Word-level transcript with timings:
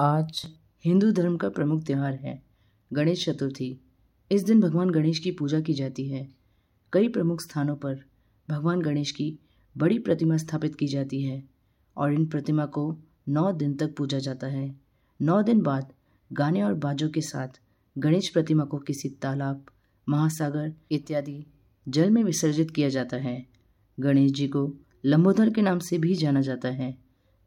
आज 0.00 0.46
हिंदू 0.84 1.10
धर्म 1.10 1.36
का 1.36 1.48
प्रमुख 1.48 1.84
त्यौहार 1.84 2.14
है। 2.14 2.42
गणेश 2.92 3.24
चतुर्थी। 3.24 3.80
इस 4.32 4.44
दिन 4.44 4.60
भगवान 4.60 4.90
गणेश 4.90 5.18
की 5.18 5.30
पूजा 5.30 5.60
की 5.60 5.74
जाती 5.74 6.08
है। 6.08 6.28
कई 6.92 7.08
प्रमुख 7.08 7.40
स्थानों 7.40 7.76
पर 7.76 8.04
भगवान 8.50 8.80
गणेश 8.80 9.10
की 9.10 9.38
बड़ी 9.78 9.98
प्रतिमा 9.98 10.36
स्थापित 10.36 10.74
की 10.74 10.86
जाती 10.86 11.22
है 11.22 11.44
और 11.96 12.12
इन 12.12 12.26
प्रतिमा 12.26 12.66
को 12.66 12.98
नौ 13.28 13.52
दिन 13.52 13.74
तक 13.74 13.96
पूजा 13.96 14.18
जाता 14.18 14.46
है। 14.46 14.80
नौ 15.22 15.42
दिन 15.42 15.62
बाद 15.62 15.92
गाने 16.32 16.62
और 16.62 16.74
बाजों 16.74 17.08
के 17.08 17.20
साथ 17.20 17.48
गणेश 17.98 18.28
प्रतिमा 18.28 18.64
को 18.64 18.78
किसी 18.78 19.08
तालाब, 19.08 19.64
महासागर 20.08 20.74
इत्यादि 20.90 21.46
जल 21.88 22.10
में 22.10 22.24
विसर्जित 22.24 22.70
किया 22.70 22.88
जाता 22.88 23.16
है। 23.16 23.46
गणेश 24.00 24.32
जी 24.32 24.48
को 24.48 24.74
लंबोदर 25.04 25.50
के 25.50 25.62
नाम 25.62 25.78
से 25.78 25.98
भी 25.98 26.14
जाना 26.14 26.40
जाता 26.40 26.68
है। 26.68 26.98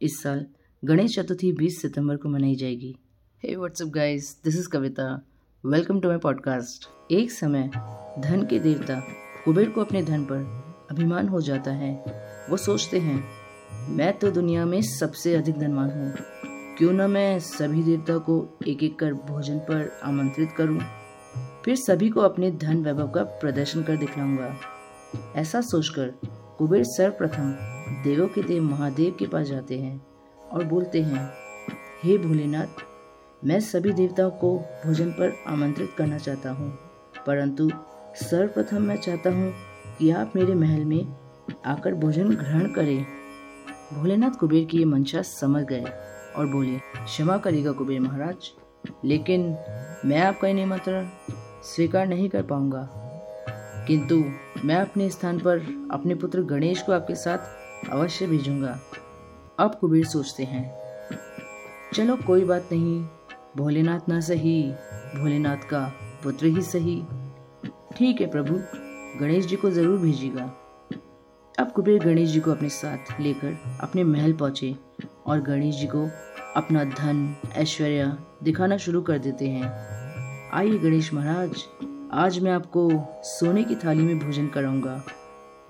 इस 0.01 0.21
साल 0.21 0.45
गणेश 0.85 1.15
चतुर्थी 1.15 1.51
20 1.51 1.81
सितंबर 1.81 2.17
को 2.17 2.29
मनाई 2.29 2.55
जाएगी। 2.55 2.95
Hey 3.43 3.55
WhatsApp 3.55 3.87
guys 3.87 4.41
this 4.43 4.55
is 4.55 4.69
Kavita 4.69 5.25
welcome 5.65 5.99
to 5.99 6.07
my 6.07 6.17
podcast 6.17 7.11
एक 7.11 7.31
समय 7.31 7.67
धन 8.19 8.47
के 8.49 8.59
देवता 8.59 9.03
कुबेर 9.45 9.69
को 9.69 9.81
अपने 9.81 10.03
धन 10.03 10.23
पर 10.23 10.63
अभिमान 10.91 11.27
हो 11.27 11.41
जाता 11.41 11.71
है। 11.71 12.03
वो 12.49 12.57
सोचते 12.57 12.99
हैं, 12.99 13.23
मैं 13.89 14.19
तो 14.19 14.31
दुनिया 14.31 14.65
में 14.65 14.81
सबसे 14.81 15.35
अधिक 15.35 15.57
धनवान 15.57 15.89
हूँ। 15.89 16.13
क्यों 16.77 16.93
ना 16.93 17.07
मैं 17.07 17.39
सभी 17.39 17.83
देवता 17.83 18.17
को 18.17 18.59
एक 18.67 18.83
एक 18.83 18.99
कर 18.99 19.13
भोजन 19.13 19.59
पर 19.59 19.99
आमंत्रित 20.03 20.49
करूँ? 20.57 20.79
फिर 21.65 21.75
सभी 21.75 22.09
को 22.09 22.19
अपने 22.19 22.51
धन 22.51 22.83
वैभव 22.83 23.07
का 23.07 23.23
प्रदर्शन 23.23 23.83
कर 23.83 23.97
दिखलाऊँगा। 23.97 24.55
ऐसा 25.35 25.61
सोचकर 25.61 26.13
कुबेर 26.57 26.83
सर्वप्रथम 26.83 27.51
देवों 28.03 28.27
के 28.27 28.43
देव 28.43 28.63
महादेव 28.63 29.15
के 29.19 29.27
पास 29.27 29.47
जाते 29.47 29.79
हैं। 29.79 30.10
और 30.53 30.63
बोलते 30.63 31.01
हैं, 31.01 31.29
हे 32.03 32.17
भोलेनाथ, 32.17 32.83
मैं 33.41 33.59
सभी 33.59 33.91
देवताओं 33.91 34.31
को 34.31 34.57
भोजन 34.85 35.11
पर 35.11 35.33
आमंत्रित 35.47 35.93
करना 35.97 36.17
चाहता 36.17 36.51
हूँ, 36.51 36.69
परंतु 37.27 37.69
सर्वप्रथम 38.21 38.81
मैं 38.81 38.97
चाहता 38.97 39.29
हूँ 39.29 39.53
कि 39.99 40.09
आप 40.11 40.33
मेरे 40.35 40.55
महल 40.55 40.85
में 40.85 41.15
आकर 41.65 41.93
भोजन 41.95 42.29
ग्रहण 42.29 42.73
करें। 42.73 43.05
भोलेनाथ 43.93 44.31
कुबेर 44.31 44.65
की 44.65 44.77
ये 44.77 44.85
मंशा 44.85 45.21
समझ 45.21 45.63
गए 45.65 45.85
और 46.35 46.47
बोले, 46.47 46.77
क्षमा 46.95 47.37
करेगा 47.37 47.71
कुबेर 47.71 47.99
महाराज, 47.99 48.51
लेकिन 49.05 49.41
मैं 50.05 50.21
आपका 50.21 50.47
ये 50.47 50.53
निमंत्रण 50.53 51.09
स्वीकार 51.65 52.07
नहीं 52.07 52.29
कर 52.29 52.43
पाऊँगा। 52.43 52.87
किंतु 53.87 54.23
मैं 54.65 54.75
अपने 54.75 55.09
स्थान 55.09 55.39
पर 55.39 55.59
अपने 55.91 56.15
पुत्र 56.15 56.41
गणेश 56.45 56.81
को 56.81 56.91
आपके 56.91 57.15
साथ 57.15 57.89
अवश्य 57.91 58.27
भेजूँगा। 58.27 58.79
अब 59.61 59.75
कुबेर 59.75 60.05
सोचते 60.05 60.43
हैं, 60.43 60.63
चलो 61.93 62.15
कोई 62.17 62.43
बात 62.45 62.69
नहीं, 62.71 63.03
भोलेनाथ 63.57 64.07
ना 64.09 64.19
सही, 64.19 64.61
भोलेनाथ 65.15 65.67
का 65.69 65.81
पुत्र 66.23 66.45
ही 66.45 66.61
सही। 66.61 66.95
ठीक 67.97 68.21
है 68.21 68.27
प्रभु, 68.27 68.59
गणेश 69.19 69.45
जी 69.45 69.55
को 69.55 69.69
ज़रूर 69.71 69.99
भेजिएगा। 69.99 70.43
अब 71.55 71.71
कुबेर 71.71 71.99
गणेश 71.99 72.29
जी 72.29 72.39
को 72.39 72.51
अपने 72.51 72.69
साथ 72.69 73.19
लेकर 73.21 73.57
अपने 73.83 74.03
महल 74.03 74.33
पहुँचे 74.33 74.75
और 75.25 75.41
गणेश 75.41 75.75
जी 75.75 75.87
को 75.87 76.07
अपना 76.55 76.83
धन, 76.83 77.35
ऐश्वर्य 77.53 78.11
दिखाना 78.43 78.77
शुरू 78.77 79.01
कर 79.01 79.17
देते 79.17 79.49
हैं। 79.49 79.71
आइए 80.53 80.77
गणेश 80.77 81.13
महाराज, 81.13 81.63
आज 82.13 82.39
मैं 82.39 82.51
आपको 82.51 82.89
सोने 83.25 83.63
की 83.63 83.75
थाली 83.75 84.03
में 84.03 84.19
भोजन 84.19 84.47
कराऊँगा। 84.47 85.01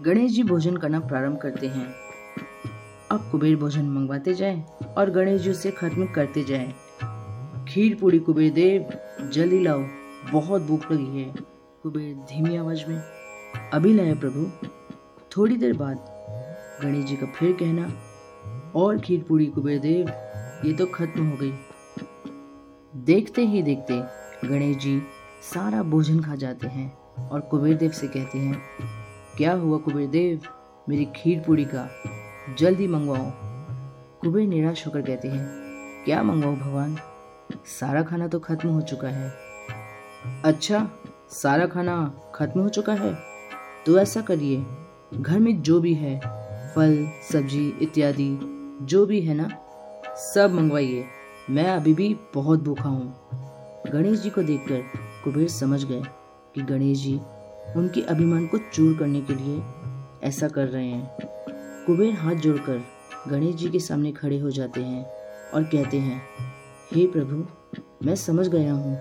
गणेश 0.01 0.31
जी 0.31 0.43
भोजन 0.43 0.77
करना 0.77 0.99
प्रारंभ 0.99 1.37
करते 1.37 1.67
हैं। 1.67 2.00
अब 3.11 3.27
कुबेर 3.31 3.55
भोजन 3.55 3.85
मंगवाते 3.85 4.33
जाए 4.33 4.63
और 4.97 5.09
गणेश 5.09 5.41
जी 5.41 5.49
उसे 5.51 5.71
खत्म 5.71 6.05
करते 6.05 6.43
जाए। 6.43 6.73
खीर 7.69 7.95
पूरी 7.95 8.19
कुबेर 8.19 8.51
देव 8.53 9.29
जल्दी 9.29 9.59
लाओ, 9.59 9.83
बहुत 10.31 10.61
भूख 10.61 10.91
लगी 10.91 11.21
है। 11.21 11.33
कुबेर 11.83 12.13
धीमी 12.29 12.55
आवाज़ 12.57 12.83
में, 12.89 13.01
अभी 13.73 13.93
लाए 13.93 14.13
प्रभु। 14.15 14.45
थोड़ी 15.37 15.57
देर 15.57 15.73
बाद 15.73 16.05
गणेश 16.83 17.05
जी 17.05 17.15
का 17.15 17.25
फिर 17.25 17.51
कहना, 17.53 17.91
और 18.75 18.99
खीर 18.99 19.25
पूरी 19.29 19.45
कुबेर 19.47 19.79
देव, 19.79 20.09
ये 20.65 20.73
तो 20.73 20.85
खत्म 20.85 21.27
हो 21.27 21.37
गई। 21.37 21.53
देखते 23.05 23.45
ही 23.45 23.61
देखते 23.61 24.01
गणेश 24.47 24.77
जी 24.77 25.01
सारा 25.43 25.83
भोजन 25.83 26.19
खा 26.19 26.35
जाते 26.35 26.67
हैं 26.67 26.91
और 27.29 27.41
कुबेर 27.41 27.77
देव 27.77 27.91
से 27.91 28.07
कहते 28.07 28.37
हैं, 28.37 28.61
क्या 29.37 29.53
हुआ 29.53 29.77
कुबेर 29.77 30.07
देव? 30.07 30.41
मेरी 30.89 31.05
खीर 31.15 31.39
पूरी 31.39 31.65
का 31.65 31.87
जल्दी 32.59 32.87
मंगवाओ। 32.87 33.31
कुबेर 34.21 34.47
निराश 34.47 34.85
होकर 34.87 35.01
कहते 35.01 35.27
हैं, 35.27 35.47
क्या 36.05 36.23
मंगवाओ 36.23 36.55
भगवान? 36.55 36.97
सारा 37.65 38.01
खाना 38.01 38.27
तो 38.27 38.39
खत्म 38.39 38.69
हो 38.69 38.81
चुका 38.81 39.07
है। 39.07 39.31
अच्छा 40.45 40.89
सारा 41.31 41.65
खाना 41.65 42.13
खत्म 42.35 42.61
हो 42.61 42.69
चुका 42.69 42.93
है? 42.93 43.17
तो 43.85 43.97
ऐसा 43.99 44.21
करिए, 44.21 44.65
घर 45.13 45.39
में 45.39 45.61
जो 45.61 45.79
भी 45.79 45.93
है, 45.93 46.19
फल, 46.75 47.07
सब्ज़ी 47.31 47.67
इत्यादि, 47.81 48.39
जो 48.81 49.05
भी 49.05 49.21
है 49.21 49.33
ना, 49.33 49.49
सब 50.33 50.53
मंगवाइए। 50.53 51.05
मैं 51.49 51.67
अभी 51.67 51.93
भी 51.93 52.15
बहुत 52.33 52.63
भूखा 52.63 52.89
हूँ। 52.89 53.15
गणेश 53.91 54.19
जी 54.19 54.29
को 54.29 54.43
देखकर 54.43 54.81
कुबेर 55.23 55.47
समझ 55.47 55.83
गए 55.83 56.01
कि 56.55 56.61
गणेश 56.61 56.97
जी 56.97 57.19
उनके 57.75 58.01
अभिमान 58.01 58.47
को 58.47 58.57
चूर 58.73 58.97
करने 58.97 59.21
के 59.21 59.35
लिए 59.35 59.61
ऐसा 60.23 60.47
कर 60.47 60.67
रहे 60.67 60.87
हैं। 60.87 61.30
कुबेर 61.85 62.13
हाथ 62.13 62.35
जोड़कर 62.35 62.81
गणेश 63.27 63.55
जी 63.55 63.69
के 63.69 63.79
सामने 63.79 64.11
खड़े 64.11 64.39
हो 64.39 64.51
जाते 64.51 64.81
हैं 64.81 65.05
और 65.53 65.63
कहते 65.63 65.97
हैं, 65.97 66.21
हे 66.93 67.01
hey 67.01 67.11
प्रभु, 67.11 67.45
मैं 68.05 68.15
समझ 68.15 68.47
गया 68.47 68.73
हूँ 68.73 68.97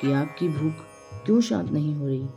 कि 0.00 0.12
आपकी 0.12 0.48
भूख 0.48 0.72
क्यों 1.26 1.40
शांत 1.40 1.70
नहीं 1.70 1.94
हो 1.94 2.06
रही। 2.06 2.28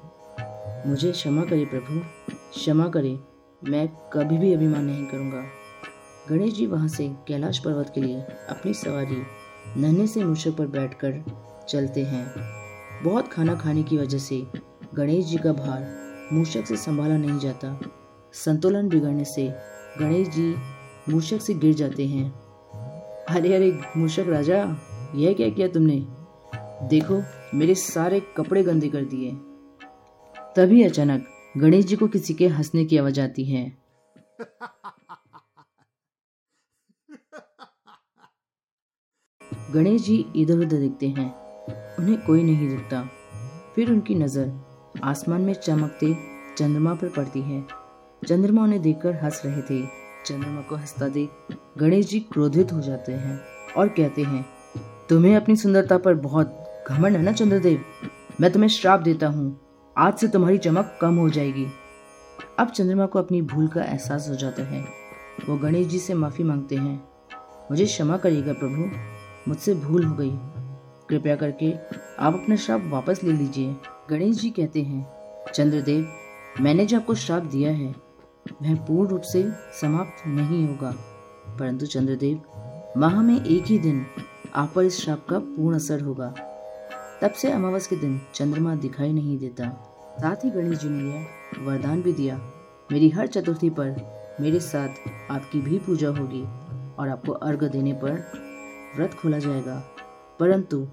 मुझे 0.90 1.12
क्षमा 1.12 1.42
करे 1.42 1.66
प्रभु, 1.66 2.00
क्षमा 2.34 2.88
करे, 2.88 3.20
मैं 3.64 3.88
कभी 4.14 4.38
भी 4.38 4.54
अभिमान 4.54 4.86
नहीं 4.86 5.06
करूँगा 5.06 5.44
गणेश 6.30 6.54
जी 6.54 6.66
वहाँ 6.66 6.88
से 6.88 7.08
कैलाश 7.28 7.60
पर्वत 7.60 7.92
के 7.96 8.02
लिए 8.02 8.22
अपनी 8.50 8.74
सवारी 8.74 9.22
नन्हे 9.82 10.08
से 10.08 10.24
मूषक 10.24 10.52
पर 10.52 10.68
बैठकर 10.68 11.24
चलते 11.70 12.04
हैं। 12.04 12.34
बहुत 13.04 13.28
खाना 13.28 13.56
खाने 13.56 13.84
की 13.84 13.98
वजह 13.98 14.18
से 14.18 14.48
गणेश 14.94 15.26
जी 15.26 15.38
का 15.38 15.54
भार 15.54 15.86
मूषक 16.34 16.66
से 16.66 16.78
संभाला 16.78 17.18
नहीं 17.18 17.40
जाता। 17.40 17.80
संतुलन 18.34 18.90
बिगड़ने 18.90 19.26
से 19.26 19.73
गणेश 20.00 20.28
जी 20.28 20.56
मूषक 21.10 21.38
से 21.38 21.54
गिर 21.54 21.74
जाते 21.74 22.08
हैं। 22.08 22.32
अरे 23.26 23.56
अरे, 23.56 23.82
मूषक 23.98 24.26
राजा, 24.28 24.78
यह 25.16 25.34
क्या 25.34 25.50
किया 25.50 25.68
तुमने? 25.68 26.08
देखो, 26.88 27.24
मेरे 27.58 27.76
सारे 27.76 28.20
कपड़े 28.20 28.64
गंदे 28.64 28.90
कर 28.90 29.06
दिए। 29.06 29.32
तभी 30.56 30.84
अचानक 30.84 31.28
गणेश 31.58 31.86
जी 31.86 31.96
को 31.96 32.08
किसी 32.08 32.34
के 32.34 32.48
हंसने 32.48 32.86
की 32.86 32.98
आवाज़ 32.98 33.22
आती 33.22 33.46
है। 33.46 33.78
गणेश 39.74 40.02
जी 40.02 40.26
इधर 40.36 40.58
उधर 40.58 40.78
दिखते 40.78 41.08
हैं। 41.08 41.36
उन्हें 41.96 42.26
कोई 42.26 42.44
नहीं 42.44 42.70
दिखता। 42.70 43.10
फिर 43.76 43.92
उनकी 43.92 44.16
नज़र 44.16 44.52
आसमान 45.04 45.42
में 45.42 45.54
चमकते 45.54 46.14
चंद्रमा 46.58 46.94
पर 46.94 47.10
पड़ती 47.10 47.42
है। 47.42 47.83
चंद्रमा 48.28 48.64
उन्हें 48.64 48.82
देखकर 48.82 49.16
हंस 49.16 49.42
रहे 49.46 49.62
थे। 49.62 49.82
चंद्रमा 50.26 50.62
को 50.62 50.76
हंसता 50.76 51.08
देख 51.08 51.56
गणेश 51.80 52.08
जी 52.10 52.20
क्रोधित 52.22 52.72
हो 52.74 52.80
जाते 52.82 53.12
हैं 53.12 53.40
और 53.78 53.88
कहते 53.88 54.24
हैं, 54.24 54.46
तुम्हें 55.10 55.36
अपनी 55.36 55.56
सुंदरता 55.56 55.98
पर 55.98 56.14
बहुत 56.16 56.86
घमंड 56.90 57.16
है 57.16 57.22
ना, 57.24 57.32
चंद्रदेव? 57.32 57.84
मैं 58.42 58.52
तुम्हें 58.52 58.70
श्राप 58.70 59.00
देता 59.00 59.28
हूँ। 59.28 59.60
आज 59.96 60.18
से 60.18 60.28
तुम्हारी 60.28 60.58
चमक 60.58 60.98
कम 61.02 61.16
हो 61.16 61.30
जाएगी। 61.30 61.66
अब 62.60 62.70
चंद्रमा 62.70 63.06
को 63.06 63.20
अपनी 63.20 63.42
भूल 63.42 63.68
का 63.68 63.84
एहसास 63.84 64.30
हो 64.30 64.36
जाता 64.36 64.64
है। 64.64 64.84
वो 65.50 65.58
गणेश 65.58 65.88
जी 65.88 66.00
से 66.00 66.14
माफ़ी 66.14 66.44
मांगते 66.44 66.76
हैं, 66.76 66.96
मुझे 67.72 67.86
क्षमा 67.86 68.18
करिएगा 68.18 68.54
प्रभु, 68.54 68.90
मुझसे 69.48 69.74
भूल 69.76 70.04
हो 70.04 70.16
गई। 70.16 70.32
कृपया 71.10 71.36
करके 71.36 71.72
आप 72.20 72.34
अपना 72.34 72.56
श्राप 72.56 72.84
वापस 72.86 73.24
ले 73.24 73.32
लीजिए। 73.32 73.76
गणेश 74.10 74.36
जी 74.36 74.50
कहते 74.50 74.82
हैं, 74.82 75.06
चंद्रदेव, 75.54 76.08
मैंने 76.62 76.86
जो 76.86 76.98
आपको 76.98 77.16
श्राप 77.16 77.44
दिया 77.44 77.72
है 77.72 77.94
वह 78.52 78.76
पूर्ण 78.76 79.10
रूप 79.10 79.22
से 79.22 79.52
समाप्त 79.82 80.28
नहीं 80.28 80.68
होगा। 80.68 80.96
परंतु 81.60 81.86
चंद्रदेव, 81.86 82.42
माह 82.98 83.22
में 83.22 83.46
एक 83.46 83.64
ही 83.66 83.80
दिन 83.80 84.06
आप 84.56 84.74
पर 84.76 84.84
इस 84.84 85.02
श्राप 85.02 85.28
का 85.30 85.40
पूर्ण 85.40 85.76
असर 85.76 86.02
होगा। 86.02 86.34
तब 87.22 87.32
से 87.32 87.52
अमावस 87.52 87.88
के 87.88 87.96
दिन 87.96 88.22
चंद्रमा 88.34 88.76
दिखाई 88.76 89.14
नहीं 89.14 89.38
देता। 89.38 89.90
साथ 90.22 90.36
ही 90.36 90.50
गणेश 90.50 90.80
जी 90.80 90.90
ने 90.90 91.14
यह 91.14 91.28
वरदान 91.60 92.02
भी 92.02 92.14
दिया, 92.14 92.52
मेरी 92.92 93.10
हर 93.10 93.28
चतुर्थी 93.28 93.70
पर 93.70 93.96
मेरे 94.42 94.60
साथ 94.60 94.90
आपकी 95.32 95.60
भी 95.60 95.78
पूजा 95.78 96.10
होगी 96.10 96.44
और 96.96 97.10
आपको 97.10 97.32
अर्घ 97.32 97.64
देने 97.64 97.94
पर 97.94 98.12
व्रत 98.98 99.14
खोला 99.14 99.40
जाएगा। 99.40 99.84
परंतु 100.40 100.88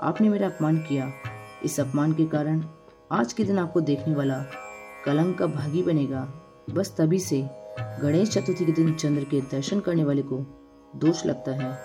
आपने 0.00 0.28
मेरा 0.28 0.46
अपमान 0.46 0.78
किया। 0.78 1.12
इस 1.64 1.80
अपमान 1.80 2.12
के 2.12 2.26
कारण 2.26 2.64
आज 3.12 3.32
के 3.32 3.44
दिन 3.44 3.58
आपको 3.58 3.80
देखने 3.80 4.14
वाला 4.14 4.44
कलंक 5.04 5.38
का 5.38 5.46
भागी 5.46 5.82
बनेगा। 5.82 6.47
बस 6.74 6.96
तभी 6.98 7.18
से 7.18 7.50
गणेश 7.80 8.30
चतुर्थी 8.30 8.66
के 8.66 8.72
दिन 8.72 8.94
चंद्र 8.94 9.24
के 9.24 9.40
दर्शन 9.40 9.80
करने 9.80 10.04
वाले 10.04 10.22
को 10.22 10.36
दोष 10.96 11.26
लगता 11.26 11.52
है। 11.52 11.78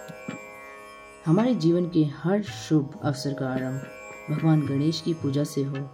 हमारे 1.26 1.56
जीवन 1.56 1.90
के 1.90 2.04
हर 2.04 2.44
शुभ 2.44 3.00
अवसर 3.04 3.34
का 3.34 3.48
आरंभ 3.48 3.82
भगवान 4.30 4.62
गणेश 4.62 5.02
की 5.02 5.14
पूजा 5.14 5.44
से 5.44 5.64
हो। 5.64 5.90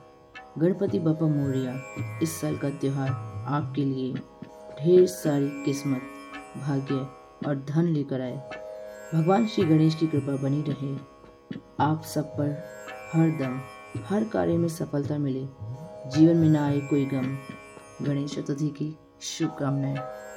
गणपति 0.57 0.99
बापा 0.99 1.25
मोरिया, 1.25 1.81
इस 2.23 2.41
साल 2.41 2.57
का 2.57 2.69
त्यौहार 2.69 3.09
आपके 3.47 3.85
लिए 3.85 4.13
ढेर 4.81 5.07
सारी 5.07 5.63
किस्मत, 5.65 6.01
भाग्य 6.57 7.07
और 7.47 7.65
धन 7.69 7.83
लेकर 7.83 8.21
आए। 8.21 8.49
भगवान 9.13 9.47
श्री 9.47 9.63
गणेश 9.63 9.95
की 9.95 10.07
कृपा 10.07 10.35
बनी 10.35 10.61
रहे। 10.67 10.95
आप 11.79 12.03
सब 12.03 12.23
पर 12.23 12.63
हर 13.13 13.29
दम, 13.29 13.61
हर 14.05 14.23
कार्य 14.23 14.57
में 14.57 14.67
सफलता 14.67 15.17
मिले। 15.17 15.47
जीवन 16.09 16.37
में 16.37 16.49
ना 16.49 16.67
आए 16.67 16.79
कोई 16.79 17.05
गम। 17.05 17.37
गणेश 18.01 18.35
चतुर्थी 18.35 18.69
की 18.69 18.97
शुभकामनाएँ। 19.21 20.28